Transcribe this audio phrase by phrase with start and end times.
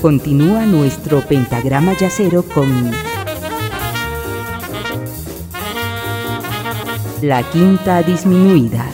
[0.00, 2.68] Continúa nuestro pentagrama yacero con
[7.20, 8.88] la quinta disminuida.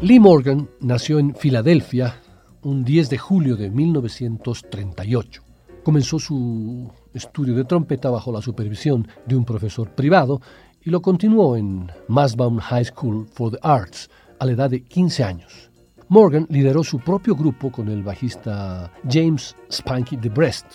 [0.00, 2.22] Lee Morgan nació en Filadelfia
[2.62, 5.42] un 10 de julio de 1938.
[5.84, 10.40] Comenzó su estudio de trompeta bajo la supervisión de un profesor privado
[10.80, 14.08] y lo continuó en Masbaum High School for the Arts
[14.38, 15.71] a la edad de 15 años.
[16.12, 20.66] Morgan lideró su propio grupo con el bajista James Spanky DeBrest.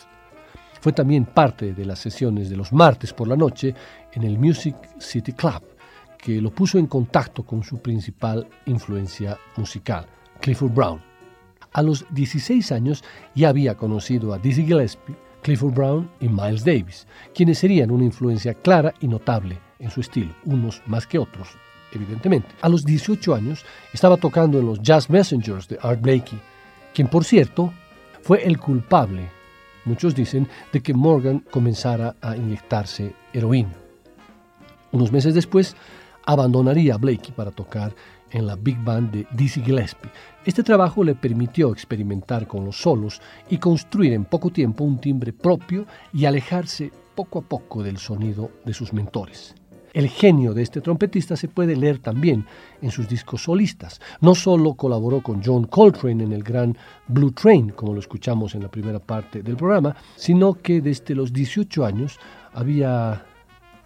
[0.81, 3.75] Fue también parte de las sesiones de los martes por la noche
[4.13, 5.61] en el Music City Club,
[6.17, 10.07] que lo puso en contacto con su principal influencia musical,
[10.41, 11.03] Clifford Brown.
[11.71, 13.03] A los 16 años
[13.35, 18.55] ya había conocido a Dizzy Gillespie, Clifford Brown y Miles Davis, quienes serían una influencia
[18.55, 21.49] clara y notable en su estilo, unos más que otros,
[21.91, 22.49] evidentemente.
[22.61, 26.39] A los 18 años estaba tocando en los Jazz Messengers de Art Blakey,
[26.93, 27.73] quien por cierto
[28.21, 29.29] fue el culpable,
[29.85, 33.73] muchos dicen, de que Morgan comenzara a inyectarse heroína.
[34.91, 35.75] Unos meses después
[36.25, 37.93] abandonaría a Blakey para tocar
[38.31, 40.11] en la big band de Dizzy Gillespie.
[40.45, 45.33] Este trabajo le permitió experimentar con los solos y construir en poco tiempo un timbre
[45.33, 49.55] propio y alejarse poco a poco del sonido de sus mentores.
[49.97, 52.45] El genio de este trompetista se puede leer también
[52.83, 53.99] en sus discos solistas.
[54.21, 58.61] No solo colaboró con John Coltrane en el gran Blue Train, como lo escuchamos en
[58.61, 62.19] la primera parte del programa, sino que desde los 18 años
[62.53, 63.25] había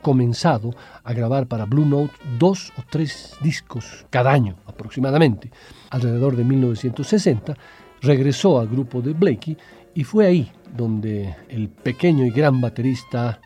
[0.02, 5.50] comenzado a grabar para Blue Note dos o tres discos cada año aproximadamente.
[5.92, 7.56] Alrededor de 1960
[8.02, 9.58] regresó al grupo de Blakey
[9.96, 13.40] y fue ahí donde el pequeño y gran baterista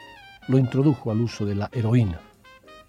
[0.48, 2.20] lo introdujo al uso de la heroína.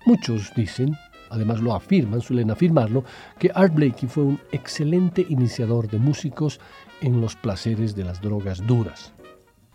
[0.07, 0.97] Muchos dicen,
[1.31, 3.03] además lo afirman, suelen afirmarlo,
[3.41, 6.61] que Art Blakey fue un excelente iniciador de músicos
[7.01, 9.13] en los placeres de las drogas duras.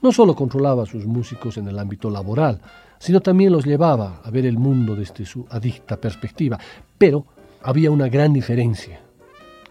[0.02, 2.62] No solo controlaba a sus músicos en el ámbito laboral,
[2.98, 6.58] sino también los llevaba a ver el mundo desde su adicta perspectiva.
[6.98, 7.26] Pero
[7.62, 9.02] había una gran diferencia.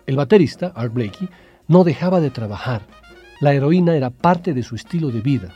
[0.04, 1.26] El baterista, Art Blakey,
[1.68, 2.82] no dejaba de trabajar.
[3.40, 5.54] La heroína era parte de su estilo de vida.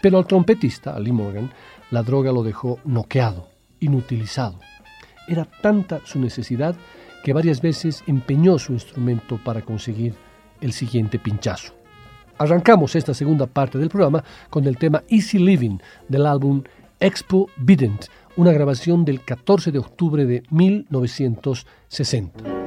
[0.00, 1.50] Pero al trompetista, a Lee Morgan,
[1.90, 3.48] la droga lo dejó noqueado,
[3.80, 4.58] inutilizado.
[5.28, 6.74] Era tanta su necesidad
[7.24, 10.14] que varias veces empeñó su instrumento para conseguir
[10.60, 11.74] el siguiente pinchazo.
[12.38, 16.62] Arrancamos esta segunda parte del programa con el tema Easy Living del álbum
[16.98, 22.59] Expo Bident, una grabación del 14 de octubre de 1960.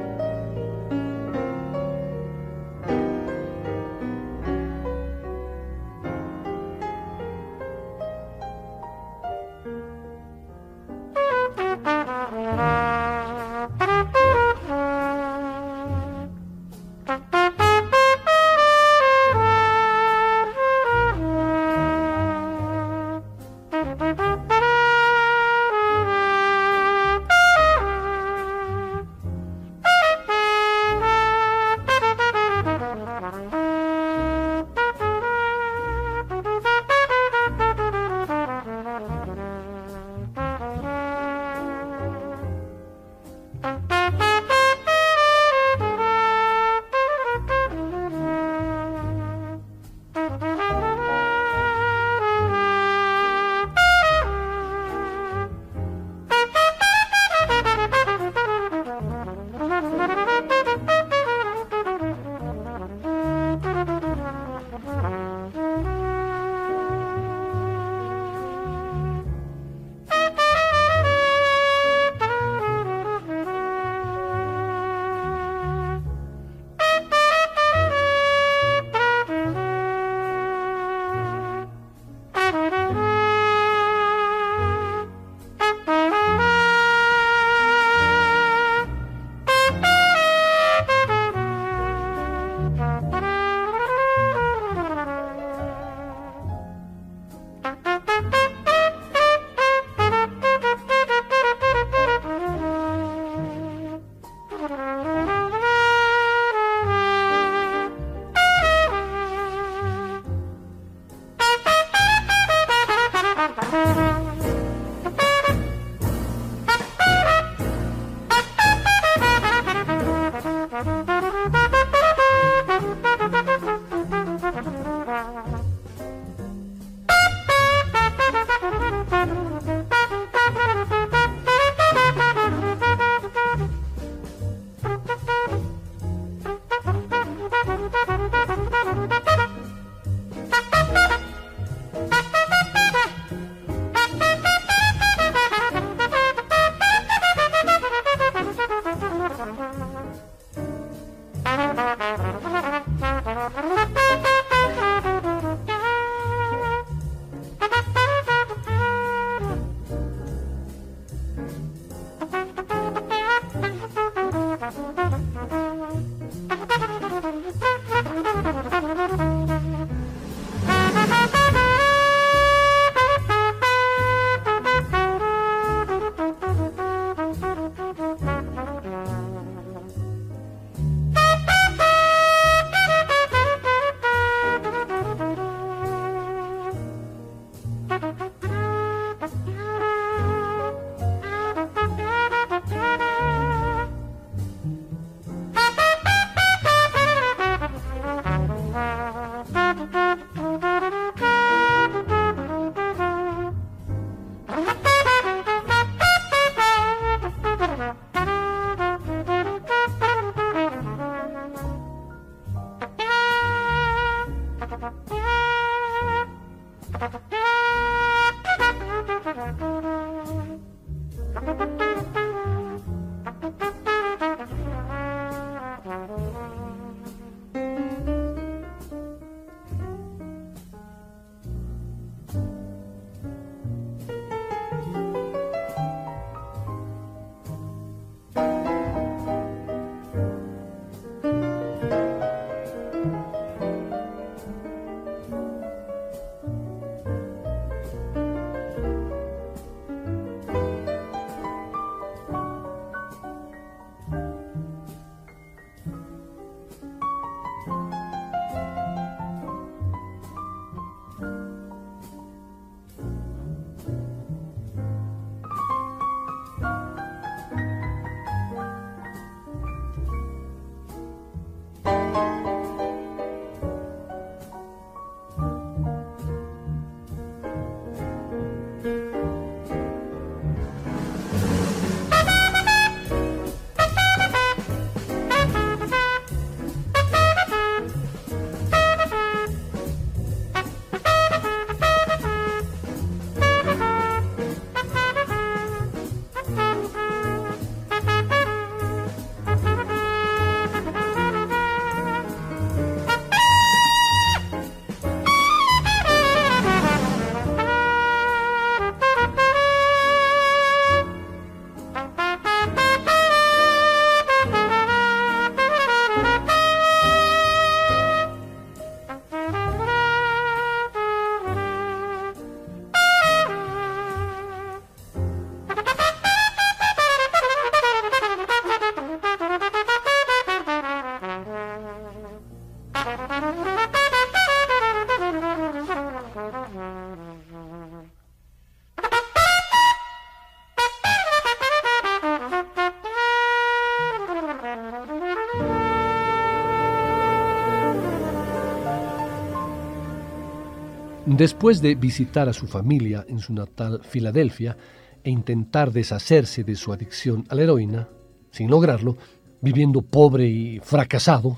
[351.36, 354.76] Después de visitar a su familia en su natal Filadelfia
[355.24, 358.08] e intentar deshacerse de su adicción a la heroína,
[358.52, 359.16] sin lograrlo,
[359.60, 361.56] viviendo pobre y fracasado,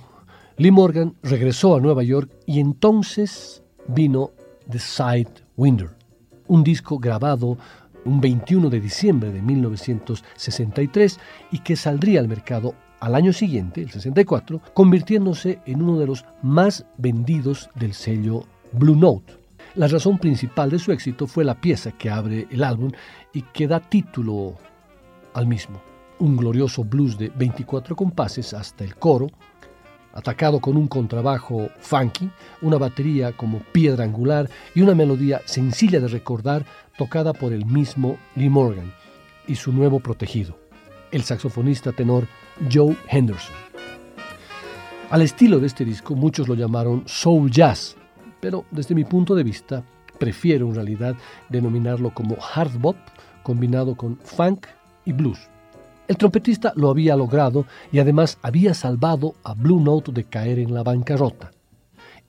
[0.56, 4.30] Lee Morgan regresó a Nueva York y entonces vino
[4.71, 5.90] The Sidewinder,
[6.47, 7.59] un disco grabado
[8.06, 11.21] un 21 de diciembre de 1963
[11.52, 16.25] y que saldría al mercado al año siguiente, el 64, convirtiéndose en uno de los
[16.40, 19.45] más vendidos del sello Blue Note.
[19.76, 22.90] La razón principal de su éxito fue la pieza que abre el álbum
[23.35, 24.56] y que da título
[25.35, 25.83] al mismo.
[26.18, 29.26] Un glorioso blues de 24 compases hasta el coro,
[30.14, 32.30] atacado con un contrabajo funky,
[32.62, 36.64] una batería como piedra angular y una melodía sencilla de recordar
[36.97, 38.95] tocada por el mismo Lee Morgan
[39.47, 40.59] y su nuevo protegido,
[41.11, 42.26] el saxofonista tenor
[42.73, 43.54] Joe Henderson.
[45.11, 47.95] Al estilo de este disco muchos lo llamaron soul jazz,
[48.40, 49.85] pero desde mi punto de vista
[50.19, 51.14] prefiero en realidad
[51.49, 52.97] denominarlo como hard bop
[53.43, 54.66] combinado con funk
[55.05, 55.38] y blues.
[56.09, 60.73] El trompetista lo había logrado y además había salvado a Blue Note de caer en
[60.73, 61.50] la bancarrota.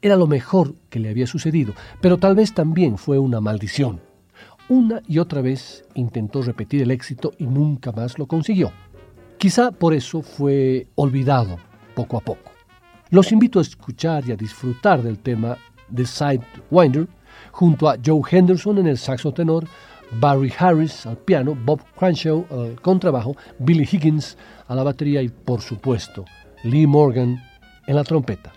[0.02, 4.02] Era lo mejor que le había sucedido, pero tal vez también fue una maldición.
[4.70, 8.72] Una y otra vez intentó repetir el éxito y nunca más lo consiguió.
[9.38, 11.58] Quizá por eso fue olvidado
[11.96, 12.52] poco a poco.
[13.10, 15.58] Los invito a escuchar y a disfrutar del tema
[15.96, 17.08] The Sidewinder,
[17.52, 19.66] junto a Joe Henderson en el saxo tenor,
[20.20, 25.62] Barry Harris al piano, Bob Crenshaw al contrabajo, Billy Higgins a la batería y, por
[25.62, 26.26] supuesto,
[26.64, 27.42] Lee Morgan
[27.88, 28.54] en la trompeta.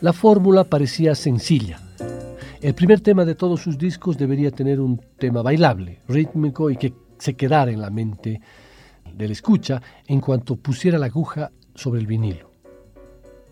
[0.00, 1.78] La fórmula parecía sencilla.
[2.62, 6.94] El primer tema de todos sus discos debería tener un tema bailable, rítmico y que
[7.18, 8.40] se quedara en la mente
[9.14, 12.50] del escucha en cuanto pusiera la aguja sobre el vinilo.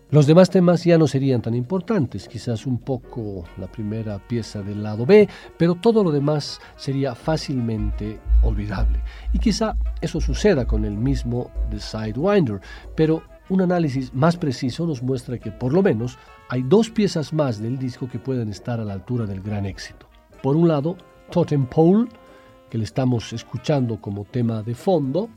[0.09, 4.81] Los demás temas ya no serían tan importantes, quizás un poco la primera pieza del
[4.81, 9.03] lado B, pero todo lo demás sería fácilmente olvidable.
[9.33, 12.59] Y quizá eso suceda con el mismo The Sidewinder,
[12.95, 17.59] pero un análisis más preciso nos muestra que por lo menos hay dos piezas más
[17.59, 20.07] del disco que pueden estar a la altura del gran éxito.
[20.41, 20.95] Por un lado,
[21.31, 22.07] Totem Pole,
[22.69, 25.29] que le estamos escuchando como tema de fondo,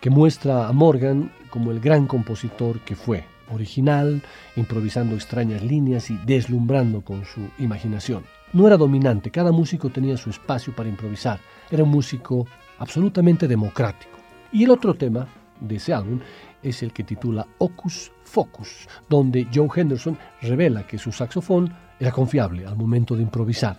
[0.00, 4.22] que muestra a Morgan como el gran compositor que fue original,
[4.56, 8.24] improvisando extrañas líneas y deslumbrando con su imaginación.
[8.52, 12.46] No era dominante, cada músico tenía su espacio para improvisar, era un músico
[12.78, 14.18] absolutamente democrático.
[14.52, 15.26] Y el otro tema
[15.60, 16.20] de ese álbum
[16.62, 22.66] es el que titula Ocus Focus, donde Joe Henderson revela que su saxofón era confiable
[22.66, 23.76] al momento de improvisar,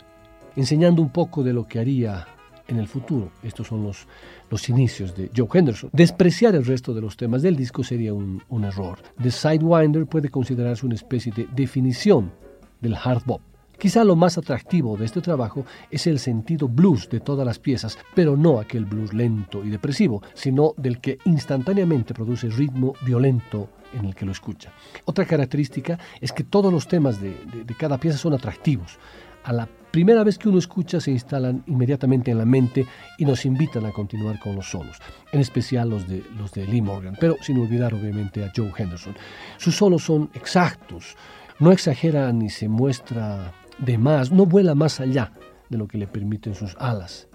[0.56, 2.28] enseñando un poco de lo que haría
[2.68, 3.32] en el futuro.
[3.44, 4.08] Estos son los,
[4.50, 5.90] los inicios de Joe Henderson.
[5.94, 9.00] Despreciar el resto de los temas del disco sería un, un error.
[9.22, 12.32] The Sidewinder puede considerarse una especie de definición
[12.80, 13.42] del hard bop.
[13.84, 17.98] Quizá lo más atractivo de este trabajo es el sentido blues de todas las piezas,
[18.16, 24.06] pero no aquel blues lento y depresivo, sino del que instantáneamente produce ritmo violento en
[24.06, 24.72] el que lo escucha.
[25.04, 29.00] Otra característica es que todos los temas de, de, cada pieza son atractivos
[29.44, 33.46] a la primera vez que uno escucha se instalan inmediatamente en la mente y nos
[33.46, 34.98] invitan a continuar con los solos,
[35.34, 39.14] en especial los de, los de Lee Morgan, pero sin olvidar obviamente a Joe Henderson.
[39.58, 41.18] Sus solos son exactos,
[41.60, 45.34] no exagera ni se muestra de más, no vuela más allá
[45.70, 47.28] de lo que le permiten sus alas.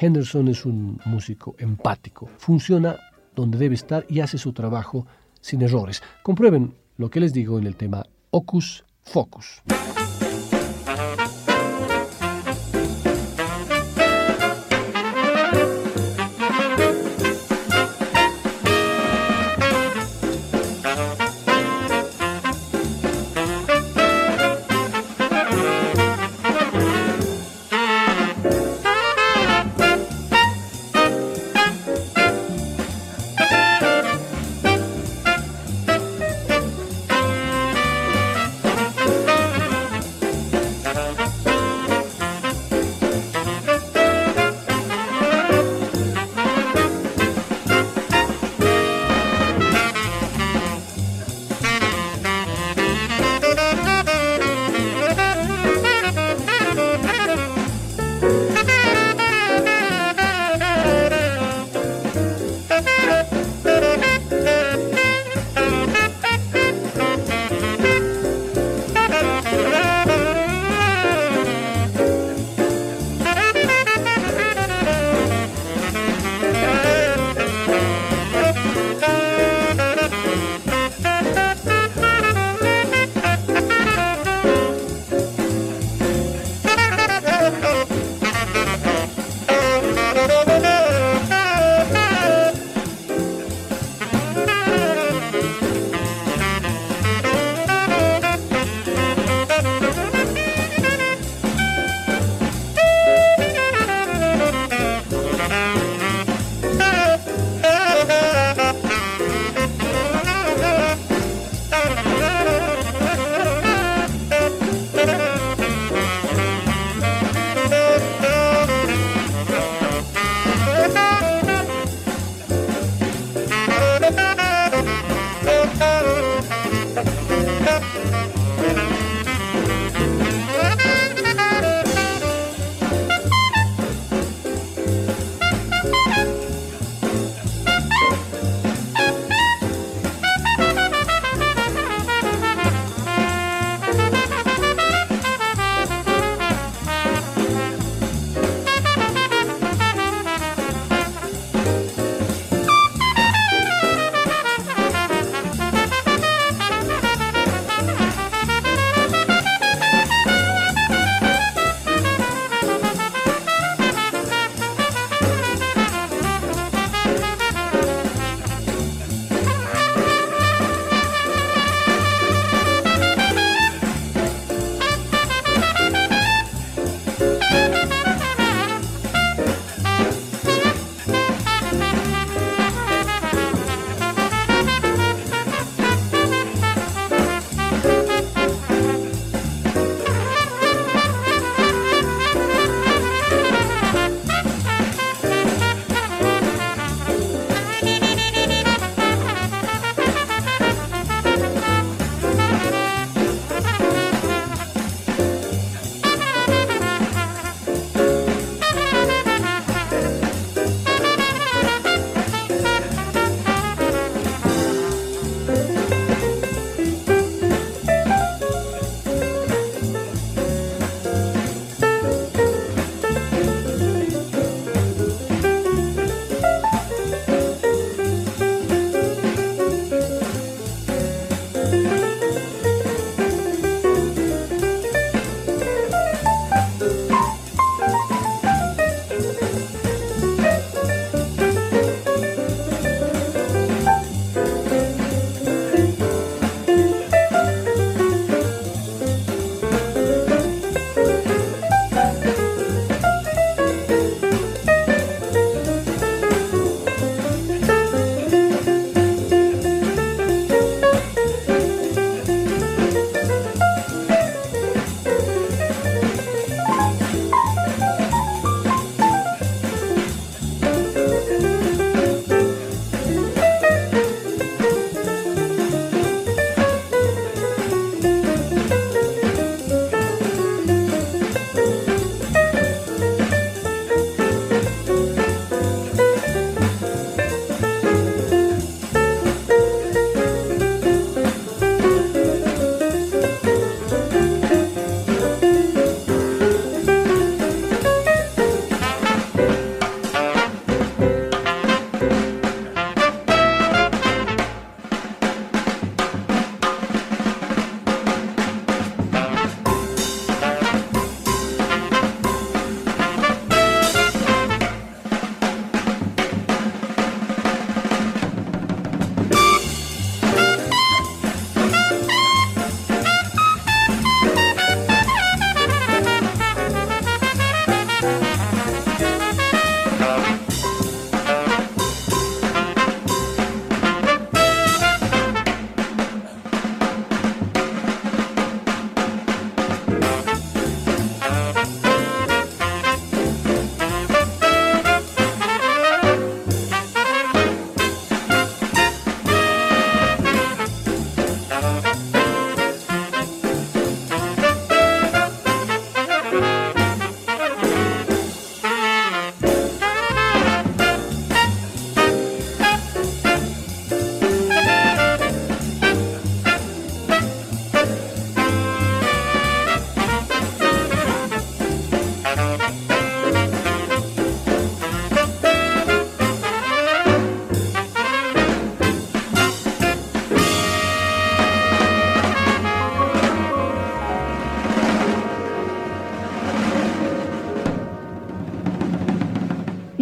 [0.00, 2.96] Henderson es un músico empático, funciona
[3.34, 5.06] donde debe estar y hace su trabajo
[5.40, 6.02] sin errores.
[6.22, 9.62] Comprueben lo que les digo en el tema Ocus Focus.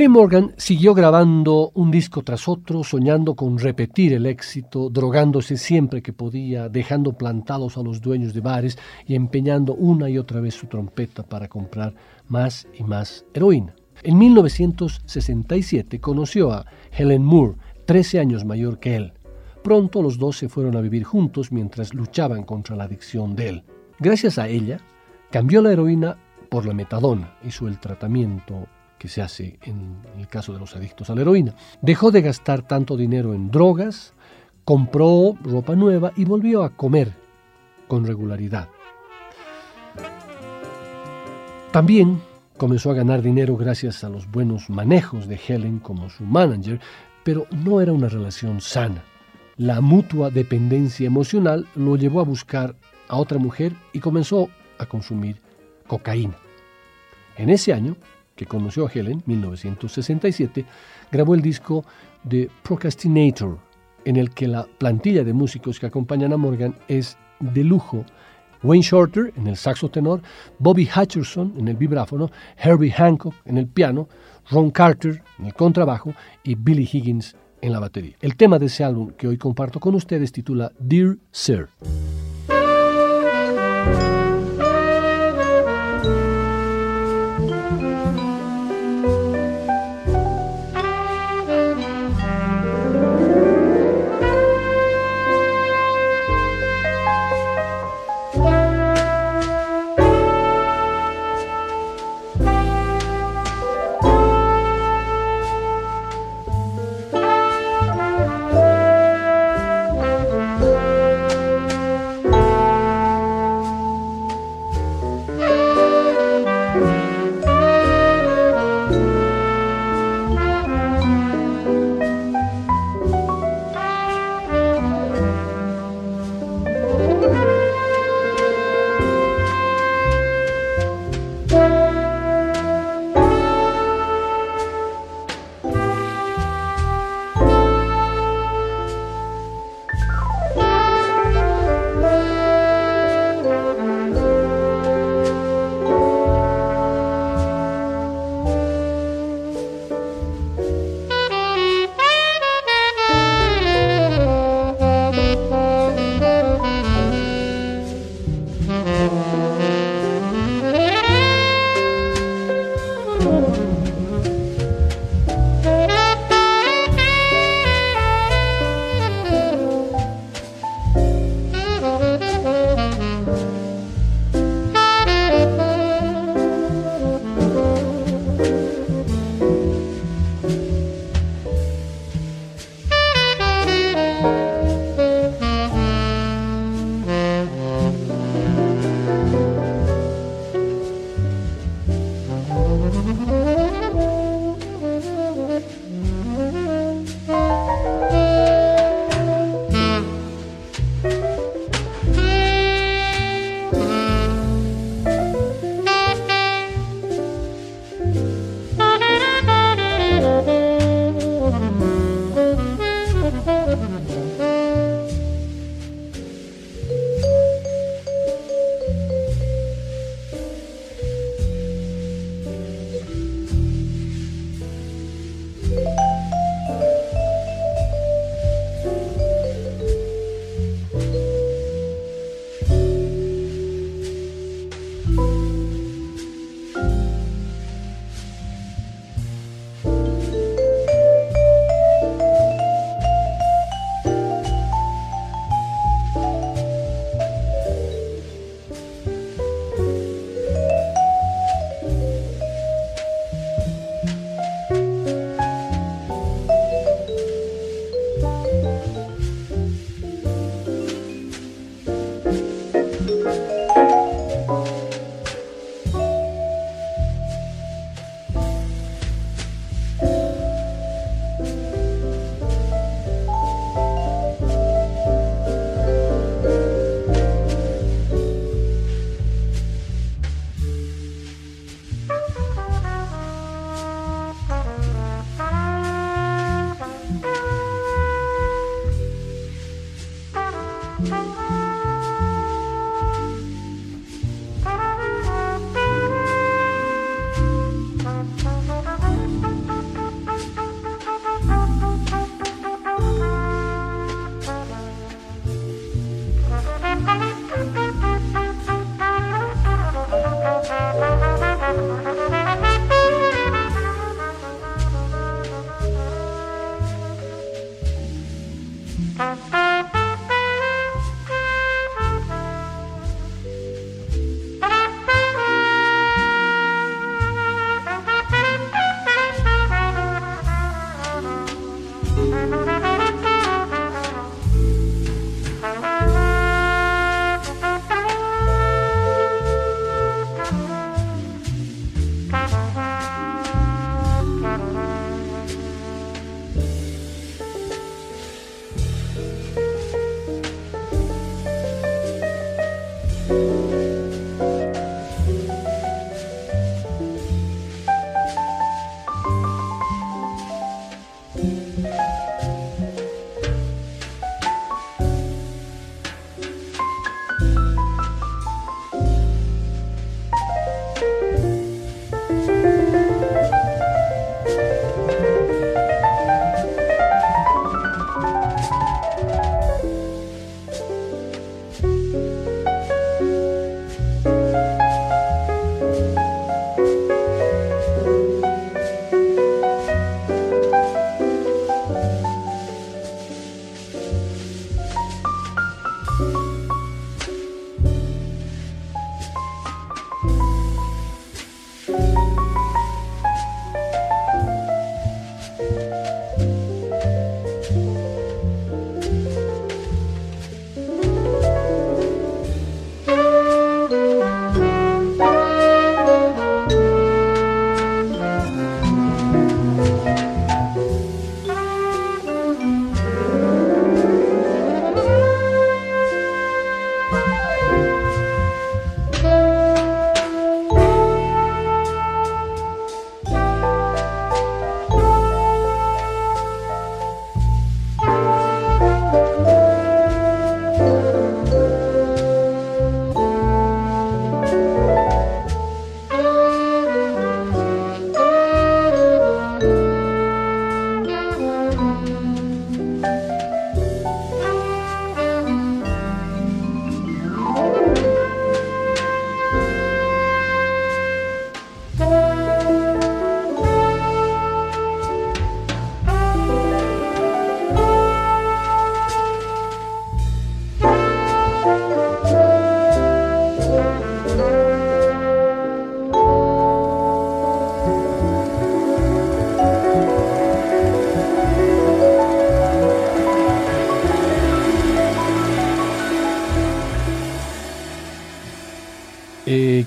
[0.09, 6.13] Morgan siguió grabando un disco tras otro, soñando con repetir el éxito, drogándose siempre que
[6.13, 10.67] podía, dejando plantados a los dueños de bares y empeñando una y otra vez su
[10.67, 11.95] trompeta para comprar
[12.29, 13.75] más y más heroína.
[14.03, 17.55] En 1967 conoció a Helen Moore,
[17.87, 19.13] 13 años mayor que él.
[19.63, 23.63] Pronto los dos se fueron a vivir juntos mientras luchaban contra la adicción de él.
[23.99, 24.79] Gracias a ella,
[25.31, 26.19] cambió la heroína
[26.51, 31.11] por la metadona, hizo el tratamiento que se hace en el caso de los adictos
[31.11, 31.55] a la heroína.
[31.83, 34.15] Dejó de gastar tanto dinero en drogas,
[34.65, 37.13] compró ropa nueva y volvió a comer
[37.89, 38.69] con regularidad.
[41.73, 42.23] También
[42.57, 46.81] comenzó a ganar dinero gracias a los buenos manejos de Helen como su manager,
[47.23, 49.05] pero no era una relación sana.
[49.57, 52.77] La mutua dependencia emocional lo llevó a buscar
[53.09, 55.41] a otra mujer y comenzó a consumir
[55.87, 56.37] cocaína.
[57.37, 57.97] En ese año,
[58.37, 60.65] que conoció a Helen, 1967,
[61.11, 61.85] grabó el disco
[62.29, 63.59] The Procrastinator,
[64.05, 68.05] en el que la plantilla de músicos que acompañan a Morgan es de lujo.
[68.63, 70.23] Wayne Shorter en el saxo tenor,
[70.59, 74.09] Bobby Hutcherson en el vibráfono, Herbie Hancock en el piano,
[74.51, 78.17] Ron Carter en el contrabajo y Billy Higgins en la batería.
[78.21, 81.69] El tema de ese álbum que hoy comparto con ustedes titula Dear Sir.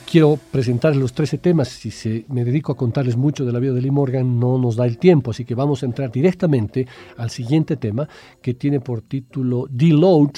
[0.09, 1.67] Quiero presentarles los 13 temas.
[1.67, 4.75] Si se, me dedico a contarles mucho de la vida de Lee Morgan, no nos
[4.75, 6.87] da el tiempo, así que vamos a entrar directamente
[7.17, 8.07] al siguiente tema
[8.41, 10.31] que tiene por título Deload,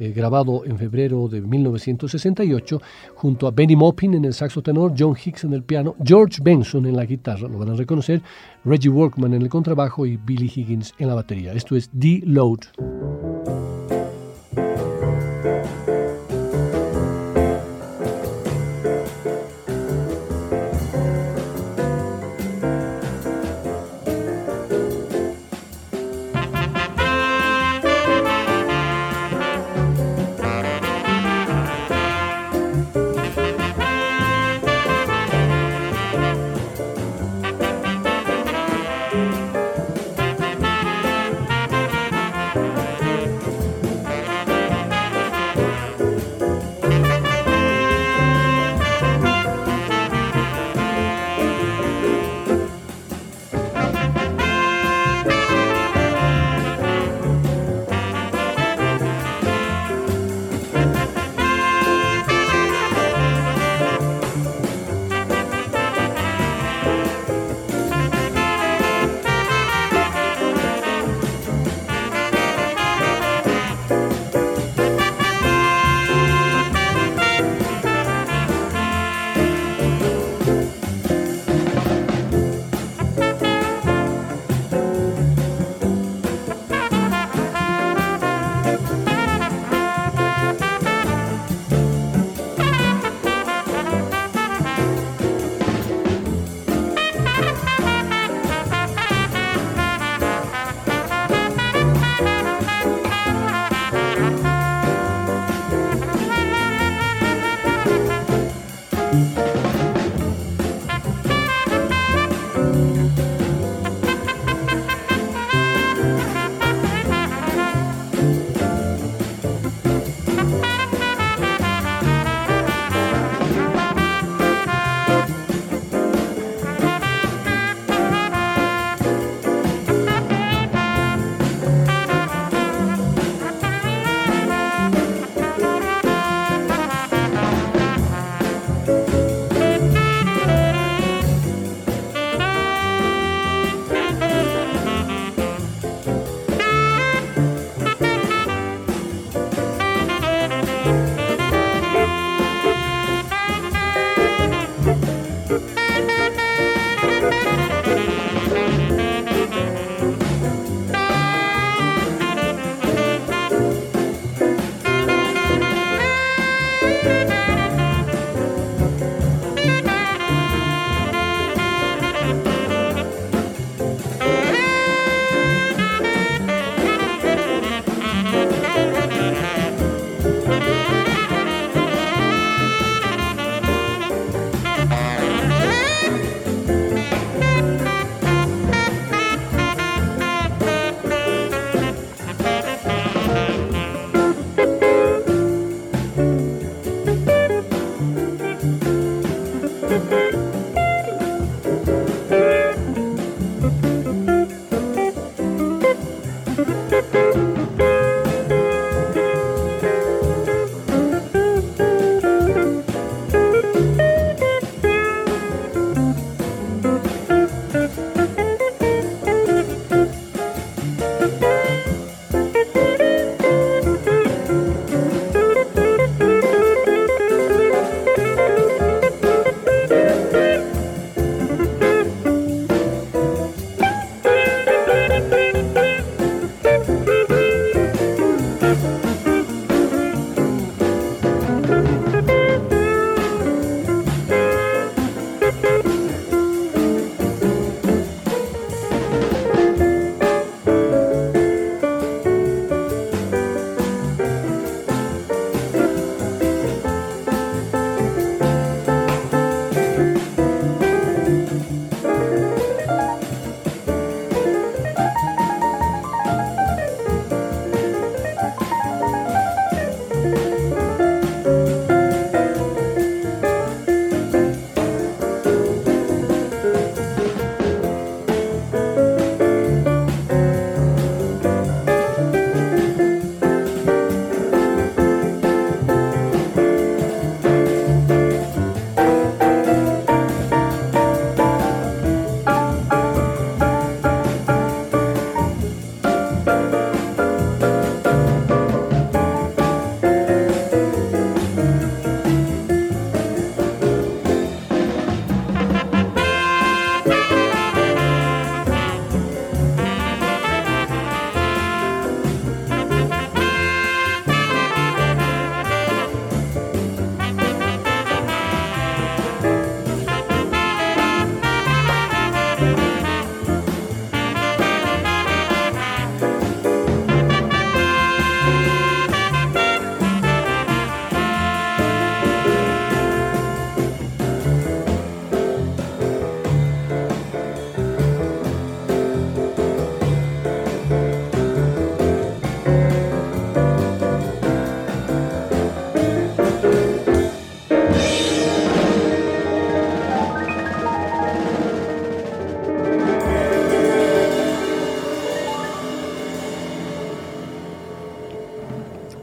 [0.00, 2.80] eh, grabado en febrero de 1968,
[3.14, 6.86] junto a Benny Maupin en el saxo tenor, John Hicks en el piano, George Benson
[6.86, 8.20] en la guitarra, lo van a reconocer,
[8.64, 11.52] Reggie Workman en el contrabajo y Billy Higgins en la batería.
[11.52, 12.60] Esto es Deload.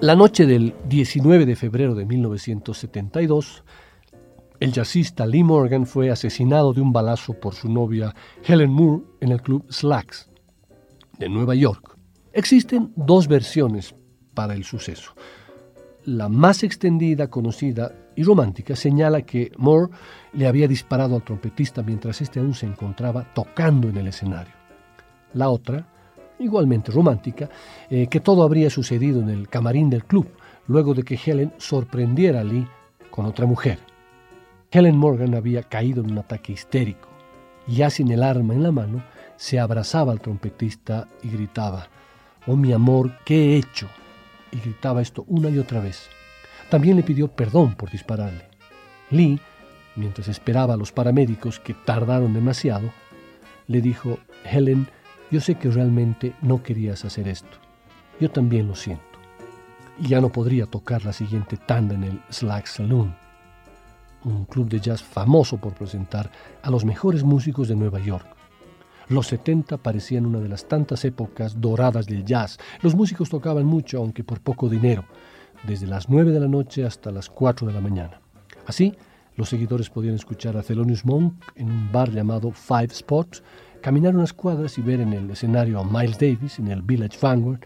[0.06, 3.64] La noche del 19 de febrero de 1972,
[4.60, 9.32] el jazzista Lee Morgan fue asesinado de un balazo por su novia Helen Moore en
[9.32, 10.30] el club Slacks
[11.18, 11.98] de Nueva York.
[12.34, 13.96] Existen dos versiones
[14.36, 15.16] para el suceso.
[16.04, 19.92] La más extendida, conocida y romántica señala que Moore
[20.34, 24.54] le había disparado al trompetista mientras éste aún se encontraba tocando en el escenario.
[25.34, 25.95] La otra,
[26.40, 27.50] igualmente romántica,
[27.90, 30.28] eh, que todo habría sucedido en el camarín del club,
[30.68, 32.68] luego de que Helen sorprendiera a Lee
[33.12, 33.80] con otra mujer.
[34.72, 37.16] Helen Morgan había caído en un ataque histérico
[37.68, 39.04] ya sin el arma en la mano,
[39.38, 41.88] se abrazaba al trompetista y gritaba,
[42.48, 43.88] Oh mi amor, ¿qué he hecho?
[44.52, 46.08] Y gritaba esto una y otra vez.
[46.70, 48.48] También le pidió perdón por dispararle.
[49.10, 49.40] Lee,
[49.96, 52.92] mientras esperaba a los paramédicos que tardaron demasiado,
[53.68, 54.88] le dijo, Helen,
[55.32, 57.58] yo sé que realmente no querías hacer esto.
[58.20, 59.04] Yo también lo siento.
[60.00, 63.26] Y ya no podría tocar la siguiente tanda en el Slack Saloon
[64.26, 66.30] un club de jazz famoso por presentar
[66.62, 68.26] a los mejores músicos de Nueva York.
[69.08, 72.58] Los 70 parecían una de las tantas épocas doradas del jazz.
[72.82, 75.06] Los músicos tocaban mucho, aunque por poco dinero,
[75.66, 78.20] desde las 9 de la noche hasta las 4 de la mañana.
[78.66, 78.96] Así,
[79.36, 83.44] los seguidores podían escuchar a Thelonious Monk en un bar llamado Five Spots,
[83.86, 87.60] caminar unas cuadras y ver en el escenario a Miles Davis en el Village Vanguard,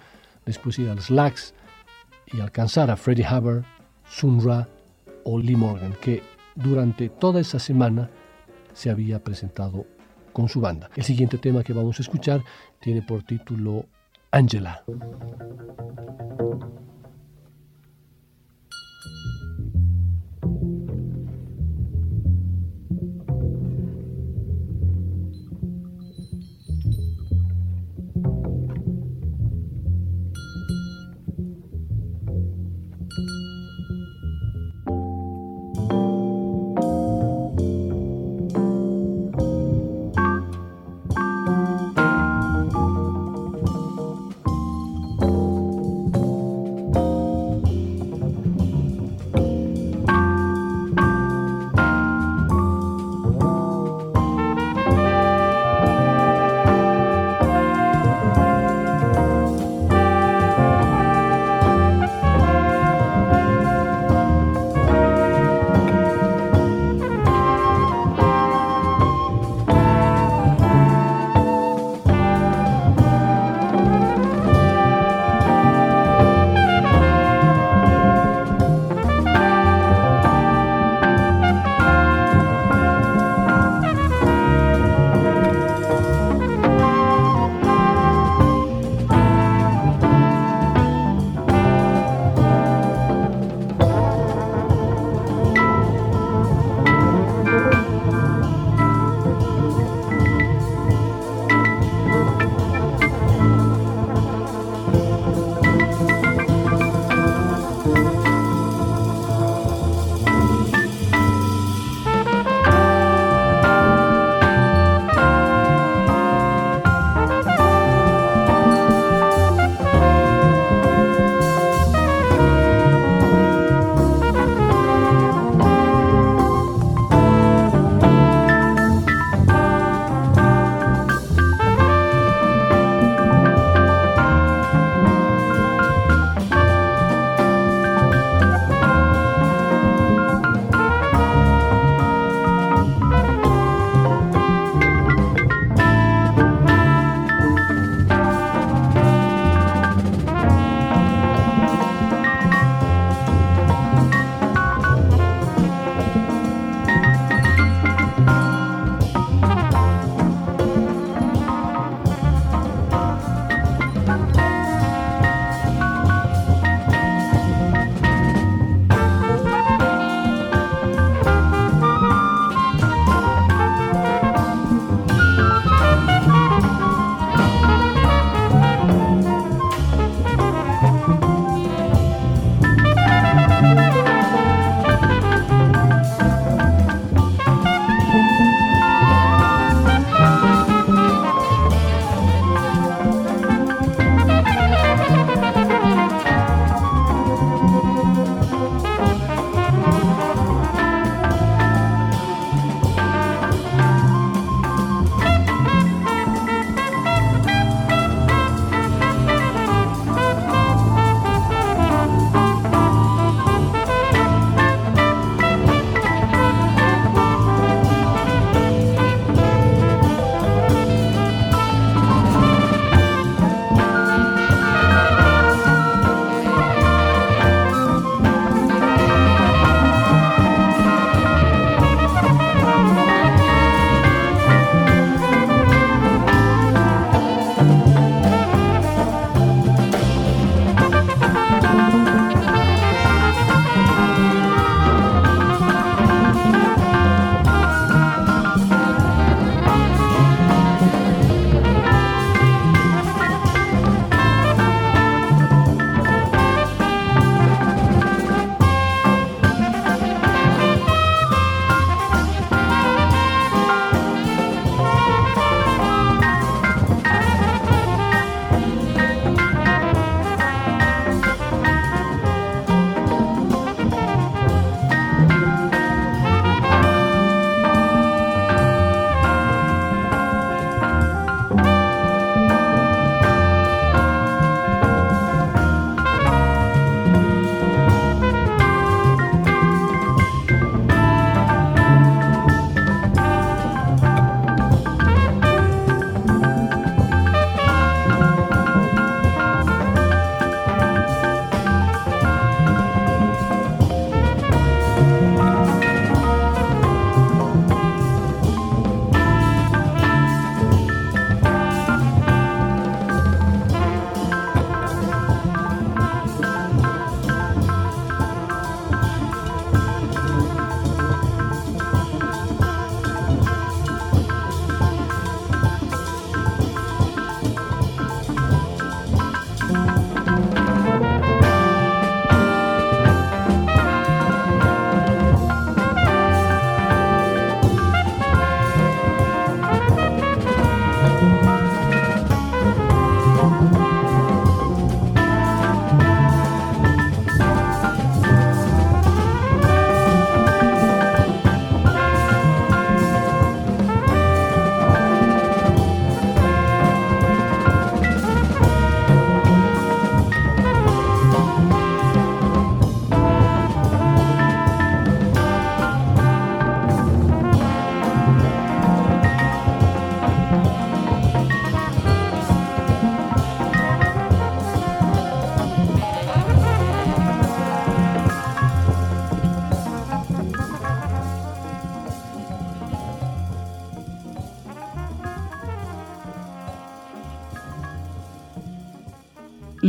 [0.46, 1.54] después ir al Slacks
[2.34, 3.64] y alcanzar a Freddie Hubbard,
[4.10, 4.68] Sun Ra
[5.24, 6.22] o Lee Morgan, que
[6.56, 8.10] durante toda esa semana
[8.74, 9.86] se había presentado
[10.34, 10.90] con su banda.
[10.98, 12.44] El siguiente tema que vamos a escuchar
[12.82, 13.86] tiene por título
[14.30, 14.84] Angela.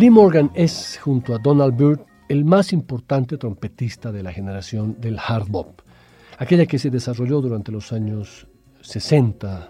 [0.00, 5.18] Lee Morgan es, junto a Donald Byrd, el más importante trompetista de la generación del
[5.18, 5.82] hard bop,
[6.38, 8.46] aquella que se desarrolló durante los años
[8.80, 9.68] 60.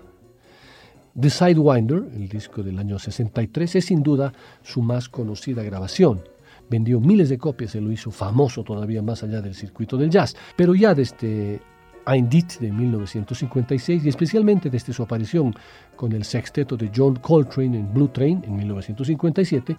[1.20, 6.22] The Sidewinder, el disco del año 63, es sin duda su más conocida grabación.
[6.68, 10.36] Vendió miles de copias y lo hizo famoso todavía más allá del circuito del jazz,
[10.54, 11.60] pero ya desde
[12.06, 15.54] Ein Dit de 1956 y especialmente desde su aparición
[15.96, 19.76] con el sexteto de John Coltrane en Blue Train en 1957,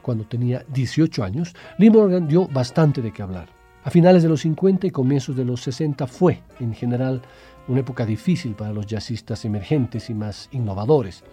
[0.00, 3.48] cuando tenía 18 años, Lee Morgan dio bastante de qué hablar.
[3.82, 7.22] A finales de los 50 y comienzos de los 60 fue, en general,
[7.68, 11.24] una época difícil para los jazzistas emergentes y más innovadores.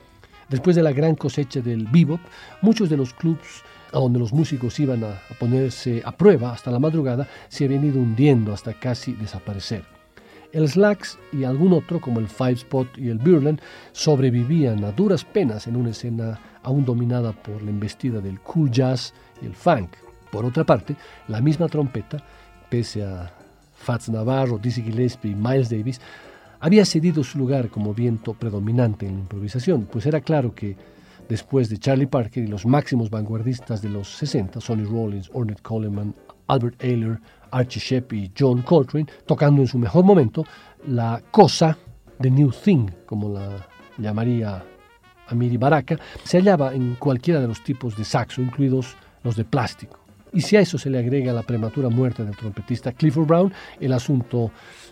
[0.50, 2.22] Después de la gran cosecha del bebop,
[2.62, 6.80] muchos de los clubs a donde los músicos iban a, ponerse a prueba hasta la
[6.80, 9.84] madrugada se habían ido hundiendo hasta casi desaparecer.
[10.54, 13.60] El Slacks y algún otro, como el Five Spot y el Burland,
[13.92, 19.14] sobrevivían a duras penas en una escena aún dominada por la embestida del cool jazz
[19.42, 19.90] y el funk.
[20.30, 20.98] Por otra parte,
[21.30, 22.18] la misma trompeta,
[22.70, 23.32] pese a
[23.74, 26.02] Fats Navarro, Dizzy Gillespie y Miles Davis,
[26.60, 30.76] había cedido su lugar como viento predominante en la improvisación, pues era claro que
[31.30, 36.14] después de Charlie Parker y los máximos vanguardistas de los 60, Sonny Rollins, Ornette Coleman,
[36.48, 37.18] Albert Ayler,
[37.52, 40.44] Archie Shepp y John Coltrane, tocando en su mejor momento
[40.86, 41.78] la cosa
[42.20, 43.66] de New Thing, como la
[43.98, 44.66] llamaría
[45.28, 50.00] Amiri Baraka, se hallaba en cualquiera de los tipos de saxo, incluidos los de plástico.
[50.34, 53.94] Y si a eso se le agrega la prematura muerte del trompetista Clifford Brown, el
[53.94, 54.52] asunto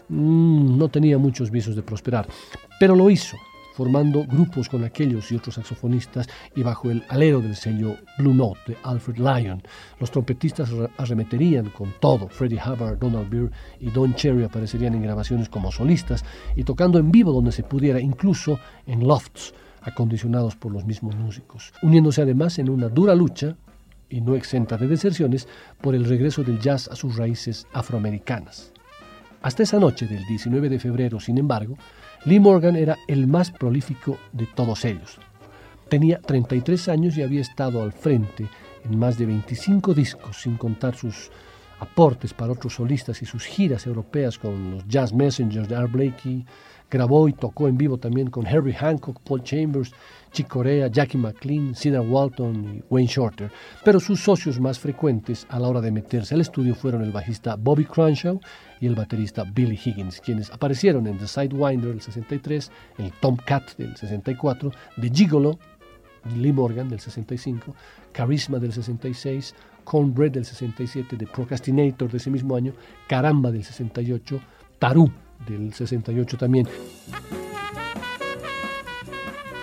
[0.10, 2.28] mm, no tenía muchos visos de prosperar.
[2.80, 3.38] Pero lo hizo,
[3.76, 8.60] formando grupos con aquellos y otros saxofonistas y bajo el alero del sello Blue Note
[8.68, 9.62] de Alfred Lyon.
[10.00, 12.30] Los trompetistas arremeterían con todo.
[12.30, 16.24] Freddie Hubbard, Donald Byrd y Don Cherry aparecerían en grabaciones como solistas
[16.56, 19.54] y tocando en vivo donde se pudiera, incluso en lofts
[19.86, 23.56] acondicionados por los mismos músicos, uniéndose además en una dura lucha
[24.10, 25.48] y no exenta de deserciones
[25.82, 28.72] por el regreso del jazz a sus raíces afroamericanas.
[29.42, 31.78] Hasta esa noche del 19 de febrero, sin embargo,
[32.26, 35.20] Lee Morgan era el más prolífico de todos ellos.
[35.90, 38.48] Tenía 33 años y había estado al frente
[38.84, 41.30] en más de 25 discos, sin contar sus
[41.80, 46.46] aportes para otros solistas y sus giras europeas con los Jazz Messengers de Art Blakey.
[46.90, 49.92] Grabó y tocó en vivo también con Herbie Hancock, Paul Chambers,
[50.32, 53.52] Chick Corea, Jackie McLean, Cedar Walton y Wayne Shorter.
[53.84, 57.56] Pero sus socios más frecuentes a la hora de meterse al estudio fueron el bajista
[57.56, 58.40] Bobby Crenshaw
[58.80, 63.96] y el baterista Billy Higgins, quienes aparecieron en The Sidewinder del 63, el Tomcat del
[63.98, 64.72] 64,
[65.02, 65.58] The Gigolo,
[66.38, 67.74] Lee Morgan del 65,
[68.14, 69.56] Charisma del 66,
[69.86, 72.74] Cornbread del 67, The Procrastinator de ese mismo año,
[73.08, 74.42] Caramba del 68,
[74.80, 75.10] Tarú
[75.48, 76.68] del 68 también.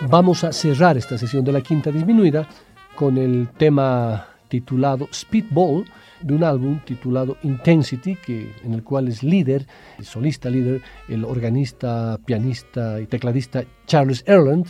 [0.09, 2.49] Vamos a cerrar esta sesión de la quinta disminuida
[2.97, 5.85] con el tema titulado Speedball
[6.21, 9.67] de un álbum titulado Intensity, que, en el cual es líder,
[10.03, 14.67] solista líder, el organista, pianista y tecladista Charles Erland.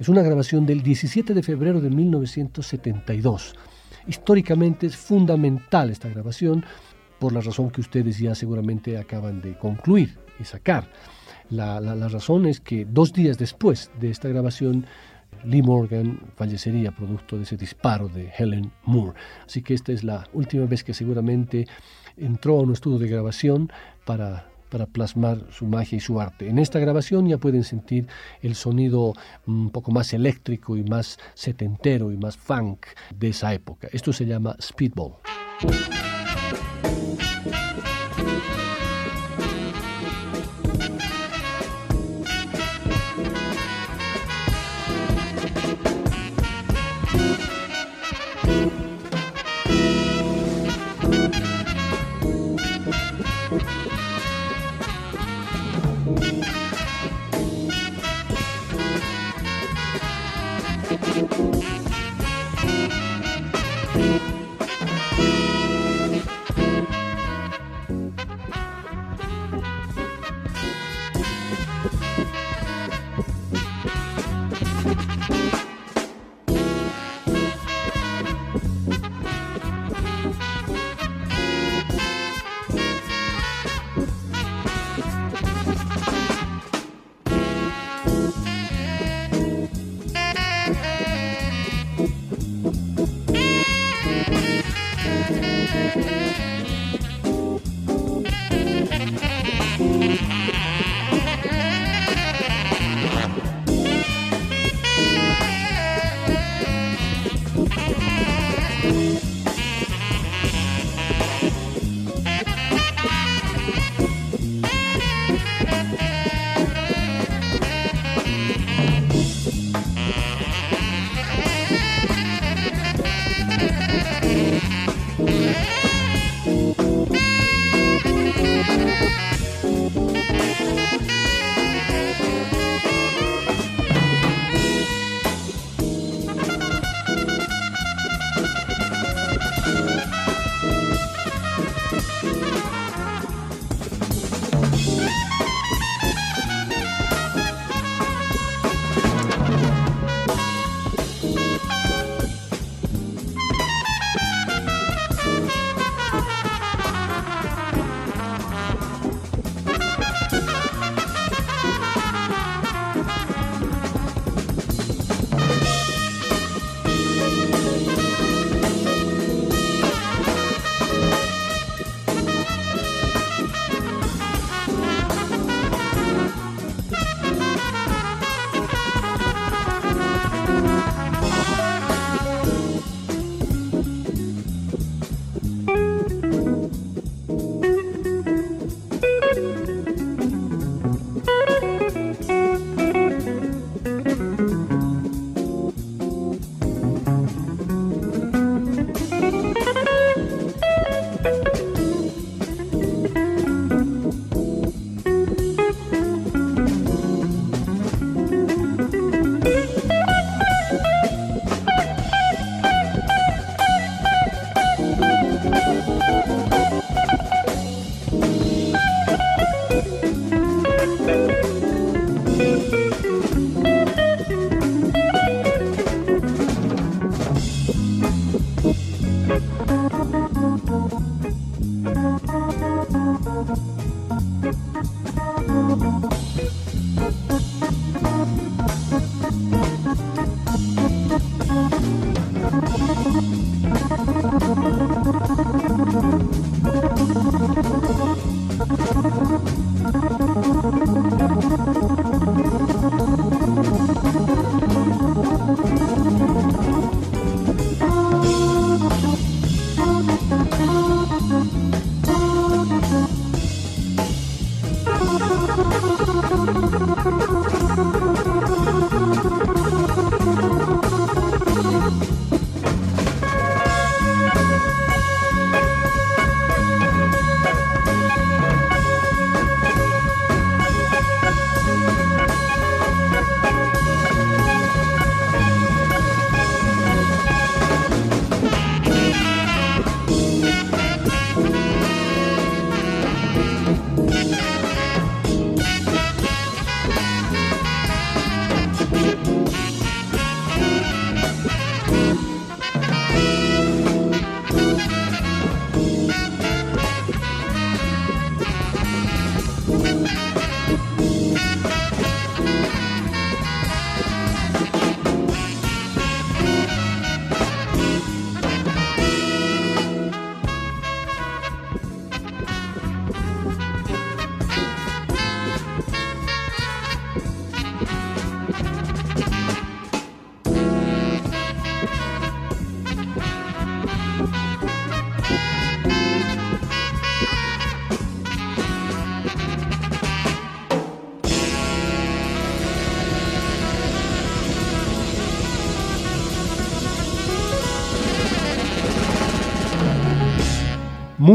[0.00, 3.54] Es una grabación del 17 de febrero de 1972.
[4.06, 6.64] Históricamente es fundamental esta grabación
[7.18, 10.90] por la razón que ustedes ya seguramente acaban de concluir y sacar.
[11.48, 14.86] La, la razón es que dos días después de esta grabación
[15.44, 19.18] Lee Morgan fallecería producto de ese disparo de Helen Moore.
[19.44, 21.66] Así que esta es la última vez que seguramente
[22.16, 23.70] entró a un estudio de grabación
[24.04, 26.48] para, para plasmar su magia y su arte.
[26.48, 28.06] En esta grabación ya pueden sentir
[28.42, 29.14] el sonido
[29.46, 33.88] un poco más eléctrico y más setentero y más funk de esa época.
[33.92, 35.14] Esto se llama Speedball.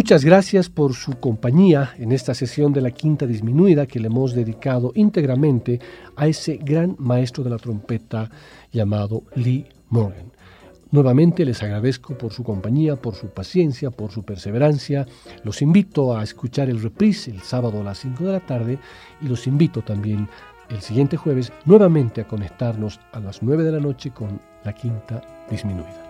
[0.01, 4.33] Muchas gracias por su compañía en esta sesión de la quinta disminuida que le hemos
[4.33, 5.79] dedicado íntegramente
[6.15, 8.27] a ese gran maestro de la trompeta
[8.71, 10.31] llamado Lee Morgan.
[10.89, 15.05] Nuevamente les agradezco por su compañía, por su paciencia, por su perseverancia.
[15.43, 18.79] Los invito a escuchar el reprise el sábado a las 5 de la tarde
[19.21, 20.27] y los invito también
[20.71, 25.21] el siguiente jueves nuevamente a conectarnos a las 9 de la noche con la quinta
[25.47, 26.09] disminuida.